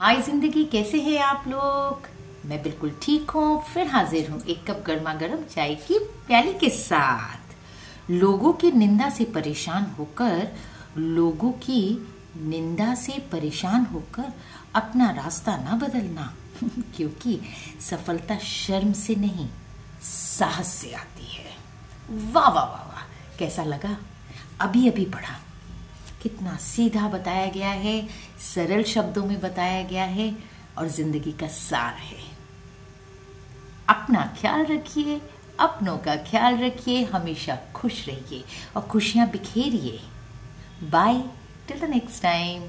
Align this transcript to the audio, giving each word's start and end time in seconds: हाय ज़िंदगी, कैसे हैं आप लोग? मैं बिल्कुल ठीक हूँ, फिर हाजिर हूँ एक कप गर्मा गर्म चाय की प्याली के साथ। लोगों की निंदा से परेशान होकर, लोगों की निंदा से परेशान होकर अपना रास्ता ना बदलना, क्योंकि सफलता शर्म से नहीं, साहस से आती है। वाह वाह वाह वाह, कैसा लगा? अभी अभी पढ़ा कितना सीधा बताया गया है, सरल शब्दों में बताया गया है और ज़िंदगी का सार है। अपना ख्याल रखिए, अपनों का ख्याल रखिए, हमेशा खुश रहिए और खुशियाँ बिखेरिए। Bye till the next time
हाय 0.00 0.20
ज़िंदगी, 0.22 0.64
कैसे 0.64 1.00
हैं 1.00 1.18
आप 1.18 1.44
लोग? 1.48 2.06
मैं 2.46 2.62
बिल्कुल 2.62 2.90
ठीक 3.02 3.30
हूँ, 3.30 3.62
फिर 3.64 3.86
हाजिर 3.86 4.30
हूँ 4.30 4.40
एक 4.42 4.70
कप 4.70 4.82
गर्मा 4.86 5.14
गर्म 5.14 5.44
चाय 5.44 5.74
की 5.74 5.98
प्याली 5.98 6.54
के 6.54 6.68
साथ। 6.68 7.54
लोगों 8.10 8.52
की 8.52 8.72
निंदा 8.72 9.10
से 9.10 9.24
परेशान 9.24 9.84
होकर, 9.98 10.48
लोगों 10.98 11.52
की 11.52 12.08
निंदा 12.36 12.94
से 12.94 13.18
परेशान 13.32 13.84
होकर 13.84 14.32
अपना 14.74 15.10
रास्ता 15.10 15.56
ना 15.56 15.76
बदलना, 15.76 16.34
क्योंकि 16.96 17.40
सफलता 17.80 18.38
शर्म 18.38 18.92
से 18.92 19.14
नहीं, 19.14 19.48
साहस 20.02 20.68
से 20.68 20.92
आती 20.92 21.32
है। 21.34 21.56
वाह 22.32 22.48
वाह 22.48 22.64
वाह 22.64 22.84
वाह, 22.84 23.06
कैसा 23.38 23.64
लगा? 23.64 23.96
अभी 24.60 24.88
अभी 24.88 25.04
पढ़ा 25.04 25.38
कितना 26.24 26.56
सीधा 26.56 27.08
बताया 27.08 27.46
गया 27.50 27.70
है, 27.70 27.96
सरल 28.42 28.82
शब्दों 28.82 29.24
में 29.24 29.40
बताया 29.40 29.82
गया 29.82 30.04
है 30.04 30.34
और 30.78 30.88
ज़िंदगी 30.88 31.32
का 31.32 31.48
सार 31.48 31.94
है। 31.94 32.22
अपना 33.88 34.22
ख्याल 34.40 34.64
रखिए, 34.66 35.20
अपनों 35.60 35.96
का 35.98 36.16
ख्याल 36.30 36.56
रखिए, 36.58 37.02
हमेशा 37.04 37.58
खुश 37.74 38.06
रहिए 38.08 38.44
और 38.76 38.82
खुशियाँ 38.82 39.28
बिखेरिए। 39.30 40.00
Bye 40.90 41.22
till 41.68 41.80
the 41.80 41.90
next 41.90 42.22
time 42.22 42.62